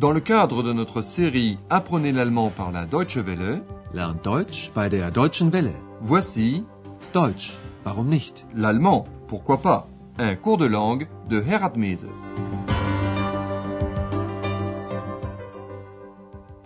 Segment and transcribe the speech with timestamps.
[0.00, 4.88] Dans le cadre de notre série Apprenez l'allemand par la Deutsche Welle, Lernt Deutsch bei
[4.88, 5.74] der Deutschen Welle.
[6.00, 6.64] voici
[7.12, 7.52] Deutsch,
[7.84, 8.46] warum nicht?
[8.54, 9.86] l'allemand, pourquoi pas,
[10.16, 12.06] un cours de langue de Herat Mese.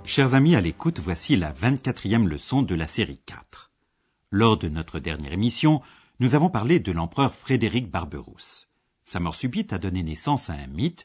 [0.04, 3.72] Chers amis à l'écoute, voici la 24e leçon de la série 4.
[4.30, 5.82] Lors de notre dernière émission,
[6.20, 8.68] nous avons parlé de l'empereur Frédéric Barberousse.
[9.04, 11.04] Sa mort subite a donné naissance à un mythe.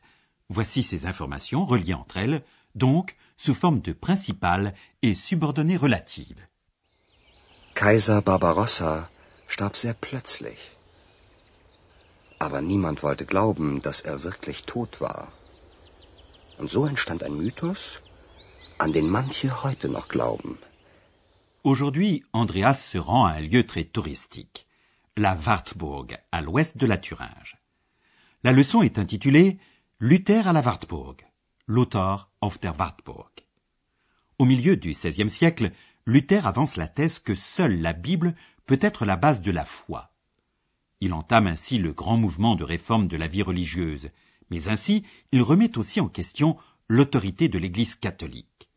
[0.49, 2.41] Voici ces informations reliées entre elles,
[2.73, 6.41] donc sous forme de principales et subordonnées relatives.
[7.75, 9.09] Kaiser Barbarossa
[9.47, 10.57] starb sehr plötzlich.
[12.39, 15.27] Aber niemand wollte glauben, dass er wirklich tot war.
[16.57, 18.01] Und so entstand ein Mythos,
[18.79, 20.57] an den manche heute noch glauben.
[21.63, 24.65] Aujourd'hui, Andreas se rend à un lieu très touristique,
[25.15, 27.57] la Wartburg, à l'ouest de la Thuringe.
[28.43, 29.59] La leçon est intitulée
[30.01, 31.27] Luther à la Wartburg,
[31.67, 33.45] Luther auf der Wartburg.
[34.37, 35.73] Au milieu du XVIe siècle,
[36.05, 38.33] Luther avance la thèse que seule la Bible
[38.65, 40.13] peut être la base de la foi.
[41.01, 44.09] Il entame ainsi le grand mouvement de réforme de la vie religieuse,
[44.49, 46.55] mais ainsi il remet aussi en question
[46.87, 48.69] l'autorité de l'Église catholique.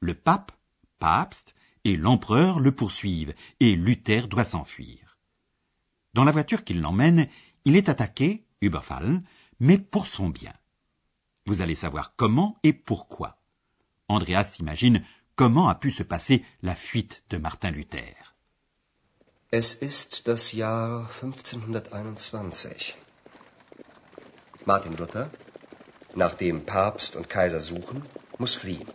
[0.00, 0.50] Le pape,
[0.98, 5.18] Papst, et l'empereur le poursuivent, et Luther doit s'enfuir.
[6.14, 7.28] Dans la voiture qui l'emmène,
[7.66, 9.22] il est attaqué, Überfallen,
[9.58, 10.54] mais pour son bien.
[11.46, 13.36] Vous allez savoir comment et pourquoi.
[14.08, 18.14] Andreas s'imagine comment a pu se passer la fuite de Martin Luther.
[19.50, 22.96] Es ist das Jahr 1521.
[24.64, 25.30] Martin Luther,
[26.14, 28.02] nachdem Papst und Kaiser suchen,
[28.38, 28.88] muss fliehen.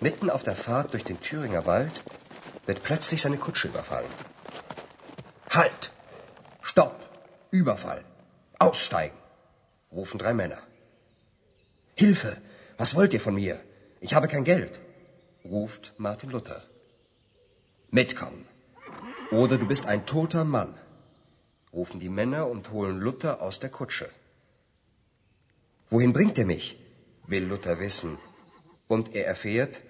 [0.00, 2.02] Mitten auf der Fahrt durch den Thüringer Wald
[2.66, 4.10] wird plötzlich seine Kutsche überfallen.
[5.50, 5.92] Halt!
[6.62, 6.94] Stopp!
[7.50, 8.04] Überfall!
[8.58, 9.16] Aussteigen!
[9.90, 10.62] rufen drei Männer.
[12.02, 12.36] Hilfe!
[12.76, 13.60] Was wollt ihr von mir?
[14.00, 14.78] Ich habe kein Geld,
[15.44, 16.62] ruft Martin Luther.
[17.90, 18.44] Mitkommen.
[19.32, 20.74] Oder du bist ein toter Mann,
[21.72, 24.08] rufen die Männer und holen Luther aus der Kutsche.
[25.90, 26.76] Wohin bringt er mich?
[27.26, 28.18] will Luther wissen.
[28.86, 29.80] Und er erfährt,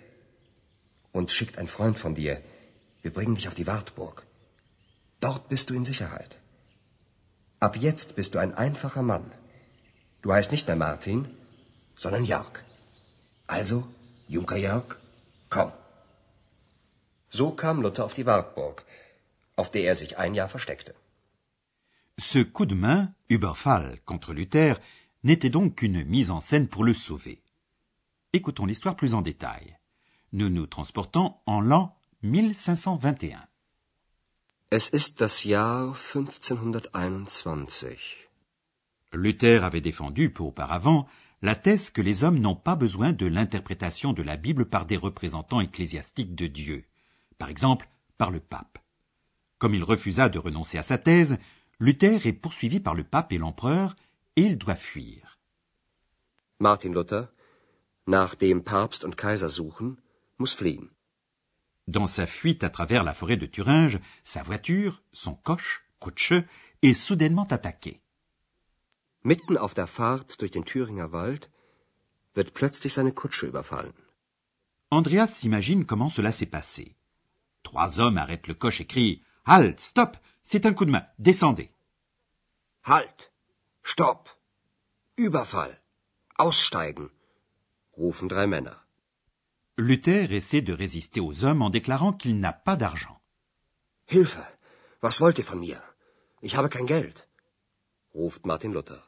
[1.13, 2.41] uns schickt ein Freund von dir.
[3.03, 4.27] Wir bringen dich auf die Wartburg.
[5.21, 6.39] Dort bist du in Sicherheit.
[7.61, 9.31] Ab jetzt bist du ein einfacher Mann.
[10.23, 11.29] Du heißt nicht mehr Martin,
[12.03, 12.55] sondern Jörg.
[13.47, 13.85] Also,
[14.29, 14.97] Junker Jörg,
[15.51, 15.73] komm.
[17.31, 18.85] So kam Luther auf die Wartburg,
[19.57, 20.95] auf der er sich ein Jahr versteckte.
[22.21, 24.77] Ce coup de main, Überfall, contre Luther,
[25.23, 27.43] n'était donc qu'une mise en scène pour le sauver.
[28.33, 29.77] Écoutons l'histoire plus en détail.
[30.33, 33.47] Nous nous transportons en l'an 1521.
[34.71, 38.29] Es ist das Jahr 1521.
[39.13, 41.09] Luther avait défendu, peu auparavant,
[41.43, 44.97] la thèse que les hommes n'ont pas besoin de l'interprétation de la Bible par des
[44.97, 46.84] représentants ecclésiastiques de Dieu,
[47.38, 48.78] par exemple par le pape.
[49.59, 51.38] Comme il refusa de renoncer à sa thèse,
[51.78, 53.94] Luther est poursuivi par le pape et l'empereur
[54.37, 55.38] et il doit fuir.
[56.59, 57.28] Martin Luther,
[58.06, 59.97] nachdem Papst und Kaiser suchen,
[60.38, 60.88] muss fliehen.
[61.87, 66.44] Dans sa fuite à travers la forêt de Thuringe, sa voiture, son coche, Kutsche,
[66.82, 68.00] est soudainement attaquée.
[69.23, 71.51] Mitten auf der Fahrt durch den Thüringer Wald
[72.34, 73.95] wird plötzlich seine Kutsche überfallen.
[74.91, 76.97] Andreas s'imagine comment cela s'est passé.
[77.62, 81.71] Trois hommes arrêtent le coche et crient Halt, stop, c'est un coup de main, descendez.
[82.84, 83.33] Halt!
[83.83, 84.29] Stopp!
[85.17, 85.81] Überfall!
[86.37, 87.11] Aussteigen!
[87.97, 88.77] rufen drei Männer.
[89.77, 93.21] Luther essaie de résister aux hommes en déclarant qu'il n'a pas d'argent.
[94.06, 94.45] Hilfe!
[95.00, 95.83] Was wollt ihr von mir?
[96.41, 97.29] Ich habe kein Geld,
[98.15, 99.08] ruft Martin Luther.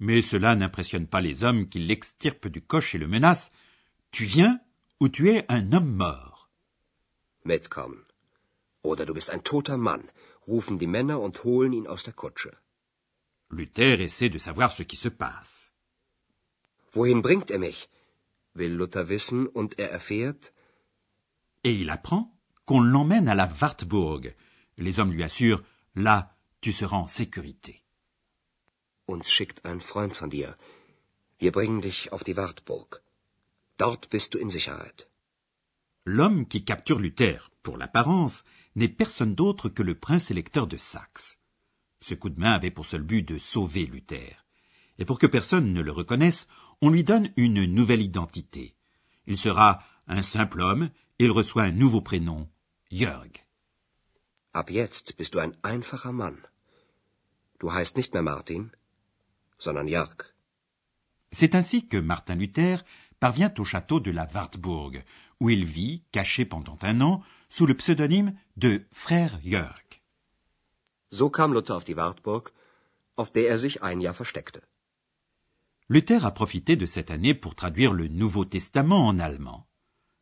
[0.00, 3.50] Mais cela n'impressionne pas les hommes qui l'extirpent du coche et le menacent.
[4.10, 4.58] Tu viens
[4.98, 6.50] ou tu es un homme mort.
[7.44, 8.02] Mitkommen.
[8.82, 10.02] Oder du bist ein toter Mann,
[10.48, 12.52] rufen die Männer und holen ihn aus der Kutsche.
[13.50, 15.70] Luther essaie de savoir ce qui se passe.
[16.92, 17.88] Wohin bringt er mich?
[18.54, 20.52] will Luther wissen und er erfährt,
[21.62, 22.32] Et il apprend
[22.64, 24.34] qu'on l'emmène à la Wartburg.
[24.78, 25.62] Les hommes lui assurent
[25.94, 27.82] Là, tu seras en sécurité.
[29.12, 30.54] Uns schickt ein Freund von dir.
[31.38, 33.02] Wir bringen dich auf die Wartburg.
[33.76, 35.08] Dort bist du in Sicherheit.
[36.04, 41.38] L'homme qui capture Luther, pour l'apparence, n'est personne d'autre que le prince électeur de Saxe.
[42.00, 44.36] Ce coup de main avait pour seul but de sauver Luther.
[44.98, 46.46] Et pour que personne ne le reconnaisse,
[46.80, 48.74] on lui donne une nouvelle identité.
[49.26, 52.48] Il sera un simple homme et il reçoit un nouveau prénom,
[52.90, 53.44] Jörg.
[54.52, 56.38] Ab jetzt bist du ein einfacher Mann.
[57.60, 58.72] Du heißt nicht mehr Martin.
[61.32, 62.82] C'est ainsi que Martin Luther
[63.20, 65.04] parvient au château de la Wartburg,
[65.40, 69.84] où il vit, caché pendant un an, sous le pseudonyme de Frère Jörg.
[71.12, 72.52] So kam Luther auf die Wartburg,
[73.16, 74.62] auf der er sich ein Jahr versteckte.
[75.88, 79.66] Luther a profité de cette année pour traduire le Nouveau Testament en allemand.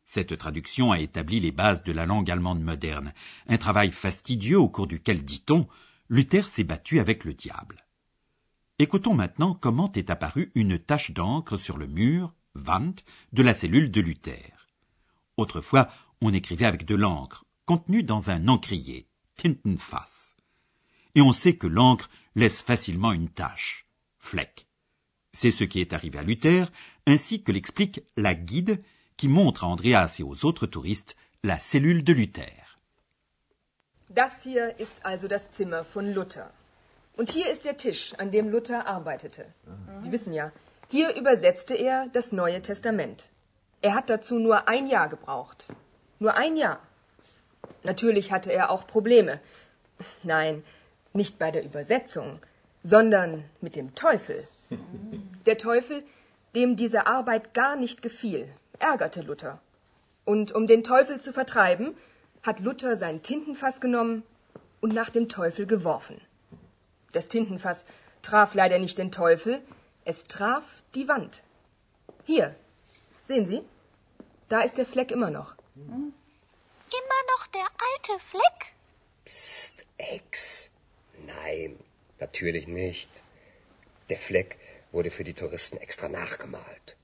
[0.03, 3.13] Cette traduction a établi les bases de la langue allemande moderne,
[3.47, 5.67] un travail fastidieux au cours duquel, dit-on,
[6.09, 7.77] Luther s'est battu avec le diable.
[8.81, 12.93] Écoutons maintenant comment est apparue une tache d'encre sur le mur, Wand,
[13.33, 14.67] de la cellule de Luther.
[15.35, 15.89] Autrefois,
[16.21, 20.33] on écrivait avec de l'encre, contenue dans un encrier, Tintenfass.
[21.13, 23.85] Et on sait que l'encre laisse facilement une tache,
[24.17, 24.69] Fleck.
[25.33, 26.71] C'est ce qui est arrivé à Luther,
[27.05, 28.81] ainsi que l'explique la guide
[29.17, 32.79] qui montre à Andreas et aux autres touristes la cellule de Luther.
[36.13, 36.58] Luther.
[37.19, 39.45] Und hier ist der Tisch, an dem Luther arbeitete.
[39.97, 40.53] Sie wissen ja,
[40.87, 43.25] hier übersetzte er das Neue Testament.
[43.81, 45.65] Er hat dazu nur ein Jahr gebraucht.
[46.19, 46.79] Nur ein Jahr.
[47.83, 49.41] Natürlich hatte er auch Probleme.
[50.23, 50.63] Nein,
[51.11, 52.39] nicht bei der Übersetzung,
[52.83, 54.47] sondern mit dem Teufel.
[55.45, 56.03] Der Teufel,
[56.55, 58.47] dem diese Arbeit gar nicht gefiel,
[58.79, 59.59] ärgerte Luther.
[60.23, 61.97] Und um den Teufel zu vertreiben,
[62.43, 64.23] hat Luther sein Tintenfass genommen
[64.79, 66.21] und nach dem Teufel geworfen.
[67.11, 67.85] Das Tintenfass
[68.21, 69.61] traf leider nicht den Teufel,
[70.05, 71.43] es traf die Wand.
[72.25, 72.55] Hier,
[73.23, 73.61] sehen Sie?
[74.49, 75.55] Da ist der Fleck immer noch.
[75.75, 78.73] Immer noch der alte Fleck?
[79.25, 80.71] Psst, Ex.
[81.25, 81.77] Nein,
[82.19, 83.09] natürlich nicht.
[84.09, 84.57] Der Fleck
[84.91, 86.95] wurde für die Touristen extra nachgemalt.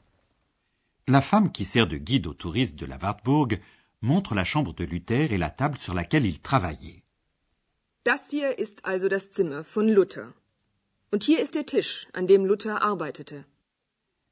[1.07, 3.59] La femme qui sert de guide aux touristes de la Wartburg
[4.01, 7.03] montre la chambre de Luther et la table sur laquelle il travaillait.
[8.05, 10.31] Das hier ist also das Zimmer von Luther.
[11.11, 13.45] Und hier ist der Tisch, an dem Luther arbeitete.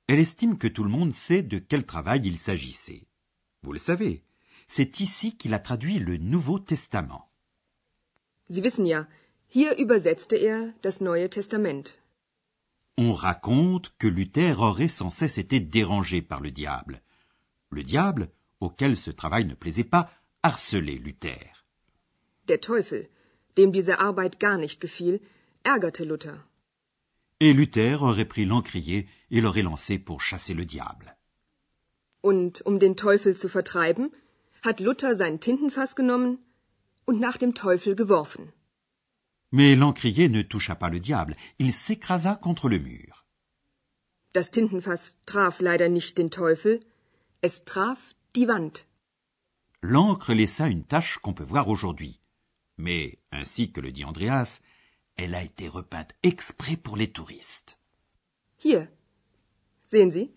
[0.06, 3.08] Elle estime que tout le monde sait de quel travail il s'agissait.
[3.64, 4.22] Vous le savez,
[4.68, 7.31] c'est ici qu'il a traduit le Nouveau Testament.
[8.48, 9.08] Sie wissen ja,
[9.50, 11.98] hier übersetzte er das Neue Testament.
[13.00, 17.02] On raconte que Luther aurait sans cesse été dérangé par le diable.
[17.72, 18.30] Le diable,
[18.60, 20.12] auquel ce travail ne plaisait pas,
[20.44, 21.66] harcelait Luther.
[22.46, 23.10] Der Teufel,
[23.57, 25.21] dem diese Arbeit gar nicht gefiel,
[25.63, 26.44] ärgerte Luther.
[27.39, 31.11] Et Luther aurait pris l'encrier et l'aurait lancé pour chasser le diable.
[32.21, 34.11] Und um den Teufel zu vertreiben,
[34.61, 36.38] hat Luther sein Tintenfass genommen
[37.05, 38.53] und nach dem Teufel geworfen.
[39.51, 43.23] Mais l'encrier ne toucha pas le diable, il s'écrasa contre le mur.
[44.31, 46.79] Das Tintenfass traf leider nicht den Teufel,
[47.41, 48.00] es traf
[48.35, 48.85] die Wand.
[49.81, 52.19] L'encre laissa une tache qu'on peut voir aujourd'hui.
[52.78, 54.62] Mais, ainsi que le dit Andreas,
[55.16, 57.78] elle a été repeinte exprès pour les touristes.
[58.64, 58.88] Hier,
[59.86, 60.31] sehen Sie?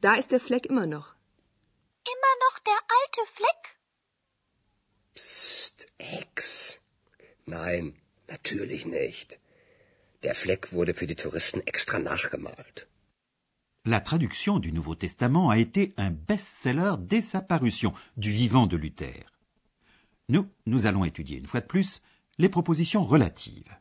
[0.00, 1.14] Da ist der Fleck immer noch.
[2.14, 3.62] Immer noch der alte Fleck?
[5.14, 6.80] Psst, Ex.
[7.46, 7.94] Nein,
[8.28, 9.38] natürlich nicht.
[10.22, 12.86] Der Fleck wurde für die Touristen extra nachgemalt.
[13.84, 18.76] La traduction du Nouveau Testament a été un best-seller dès sa parution, du vivant de
[18.76, 19.24] Luther.
[20.30, 22.02] Nous, nous allons étudier une fois de plus
[22.36, 23.74] les propositions relatives.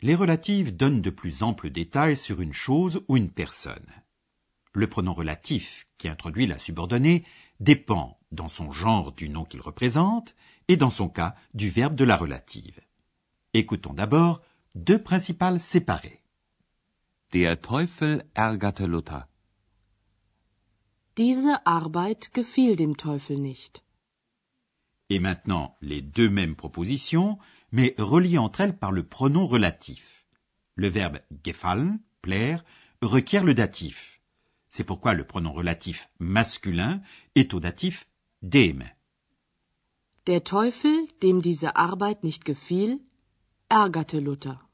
[0.00, 3.90] Les relatives donnent de plus amples détails sur une chose ou une personne.
[4.74, 7.24] Le pronom relatif, qui introduit la subordonnée,
[7.58, 10.36] dépend, dans son genre, du nom qu'il représente,
[10.68, 12.78] et dans son cas, du verbe de la relative.
[13.54, 14.40] Écoutons d'abord
[14.76, 16.22] deux principales séparées.
[17.32, 19.26] Der Teufel ärgerte Luther.
[21.16, 23.82] Diese Arbeit gefiel dem Teufel nicht.
[25.08, 27.38] Et maintenant, les deux mêmes propositions,
[27.72, 30.26] mais reliées entre elles par le pronom relatif.
[30.74, 32.62] Le verbe gefallen, plaire,
[33.00, 34.20] requiert le datif.
[34.68, 37.00] C'est pourquoi le pronom relatif masculin
[37.34, 38.06] est au datif
[38.42, 38.84] dem.
[40.26, 43.00] Der Teufel, dem diese Arbeit nicht gefiel,
[43.70, 44.65] ärgerte Luther.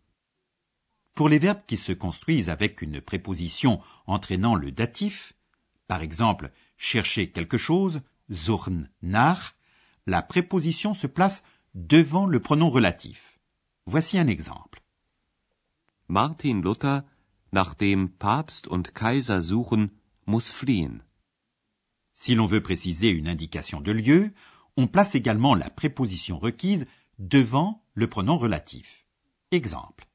[1.15, 5.35] Pour les verbes qui se construisent avec une préposition entraînant le datif,
[5.87, 8.01] par exemple chercher quelque chose,
[8.31, 9.55] suchen nach,
[10.07, 11.43] la préposition se place
[11.75, 13.39] devant le pronom relatif.
[13.87, 14.83] Voici un exemple.
[16.09, 17.03] Martin Luther,
[17.53, 19.91] nachdem Papst und Kaiser suchen,
[20.27, 21.03] muss fliehen.
[22.15, 24.33] Si l'on veut préciser une indication de lieu,
[24.77, 26.87] on place également la préposition requise
[27.19, 29.07] devant le pronom relatif.
[29.51, 30.07] Exemple.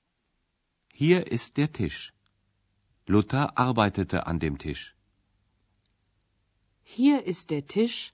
[0.99, 2.11] Hier ist der Tisch.
[3.05, 4.95] Luther arbeitete an dem Tisch.
[6.81, 8.13] Hier ist der Tisch.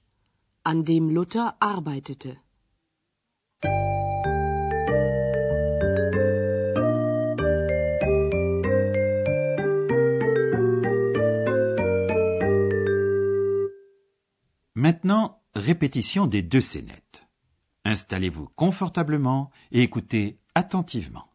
[0.63, 2.37] an dem Luther arbeitete.
[14.73, 17.25] Maintenant, répétition des deux scénettes.
[17.85, 21.32] Installez-vous confortablement et écoutez attentivement.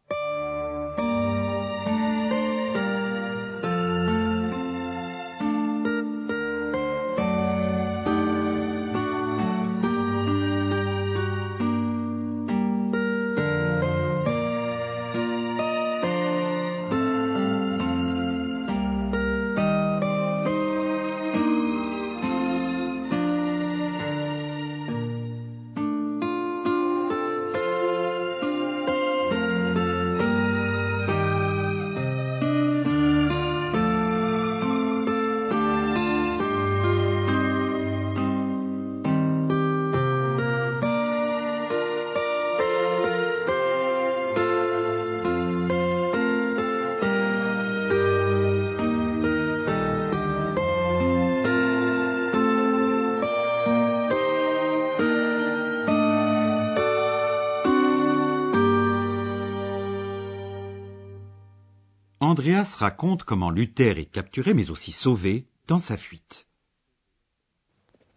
[62.29, 66.45] Andreas raconte comment Luther est capturé mais aussi sauvé dans sa fuite.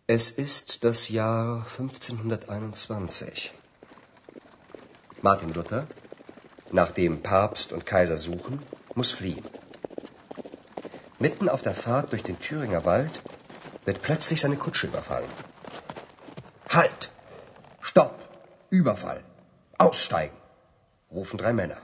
[0.07, 3.54] Es ist das Jahr 1521.
[5.23, 5.87] Martin Luther,
[6.73, 8.59] nachdem Papst und Kaiser suchen,
[8.95, 9.47] muss fliehen.
[11.19, 13.23] Mitten auf der Fahrt durch den Thüringer Wald
[13.87, 15.31] wird plötzlich seine Kutsche überfallen.
[16.69, 17.11] Halt!
[17.81, 18.14] Stopp!
[18.69, 19.25] Überfall!
[19.78, 20.37] Aussteigen!
[21.11, 21.81] rufen drei Männer.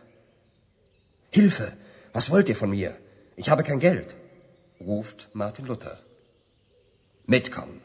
[1.30, 1.72] Hilfe!
[2.12, 2.96] Was wollt ihr von mir?
[3.36, 4.16] Ich habe kein Geld,
[4.80, 5.98] ruft Martin Luther.
[7.26, 7.80] Mitkommen.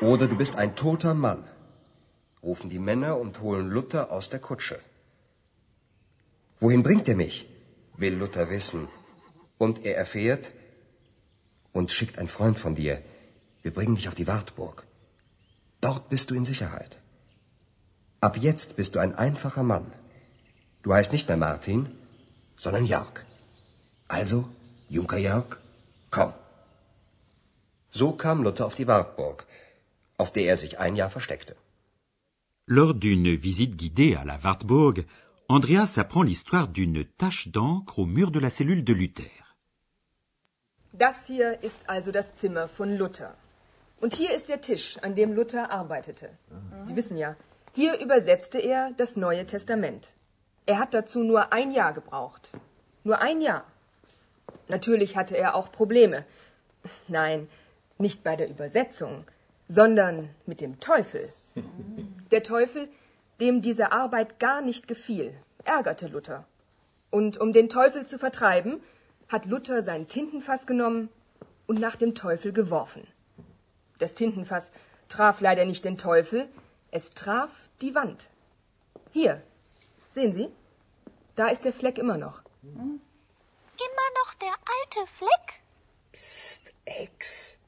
[0.00, 1.44] Oder du bist ein toter Mann,
[2.42, 4.78] rufen die Männer und holen Luther aus der Kutsche.
[6.60, 7.46] Wohin bringt ihr mich?
[7.96, 8.88] will Luther wissen.
[9.58, 10.50] Und er erfährt,
[11.72, 13.02] uns schickt ein Freund von dir.
[13.62, 14.84] Wir bringen dich auf die Wartburg.
[15.80, 16.98] Dort bist du in Sicherheit.
[18.20, 19.92] Ab jetzt bist du ein einfacher Mann.
[20.82, 21.90] Du heißt nicht mehr Martin,
[22.56, 23.24] sondern Jörg.
[24.18, 24.44] Also,
[24.90, 25.56] Junker Jörg,
[26.10, 26.32] komm.
[27.90, 29.46] So kam Luther auf die Wartburg,
[30.18, 31.56] auf der er sich ein Jahr versteckte.
[32.66, 35.06] Lors d'une visite guidée à la Wartburg,
[35.48, 39.30] Andreas apprend l'histoire d'une tache d'encre au mur de la cellule de Luther.
[40.92, 43.34] Das hier ist also das Zimmer von Luther.
[44.02, 46.28] Und hier ist der Tisch, an dem Luther arbeitete.
[46.84, 47.34] Sie wissen ja,
[47.72, 50.08] hier übersetzte er das Neue Testament.
[50.66, 52.50] Er hat dazu nur ein Jahr gebraucht.
[53.04, 53.64] Nur ein Jahr.
[54.72, 56.24] Natürlich hatte er auch Probleme.
[57.06, 57.48] Nein,
[57.98, 59.24] nicht bei der Übersetzung,
[59.68, 61.30] sondern mit dem Teufel.
[62.30, 62.88] Der Teufel,
[63.38, 66.46] dem diese Arbeit gar nicht gefiel, ärgerte Luther.
[67.10, 68.80] Und um den Teufel zu vertreiben,
[69.28, 71.10] hat Luther sein Tintenfass genommen
[71.66, 73.06] und nach dem Teufel geworfen.
[73.98, 74.72] Das Tintenfass
[75.10, 76.48] traf leider nicht den Teufel,
[76.90, 77.50] es traf
[77.82, 78.30] die Wand.
[79.10, 79.42] Hier,
[80.10, 80.48] sehen Sie,
[81.36, 82.40] da ist der Fleck immer noch.
[83.86, 85.46] Immer noch der alte Fleck?
[86.12, 87.58] Psst, Ex.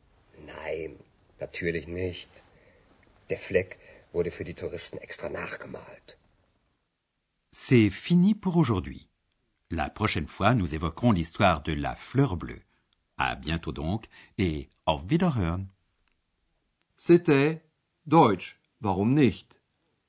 [0.47, 0.99] Nein,
[1.40, 2.30] natürlich nicht.
[3.30, 3.78] Der Fleck
[4.12, 6.16] wurde für die Touristen extra nachgemalt.
[7.52, 9.09] C'est fini pour aujourd'hui.
[9.71, 12.62] La prochaine fois, nous évoquerons l'histoire de la fleur bleue.
[13.16, 14.06] À bientôt donc
[14.38, 15.68] et auf Wiederhören.
[16.97, 17.62] C'était
[18.06, 19.61] Deutsch, warum nicht?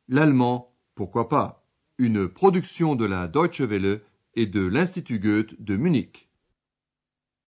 [0.07, 1.63] L'allemand, pourquoi pas?
[1.97, 4.01] Une production de la Deutsche Welle
[4.35, 6.24] et de l'Institut Goethe de Munich.